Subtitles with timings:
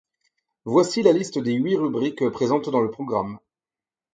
[0.65, 3.37] Voici la liste des huit rubriques présentes dans le programme.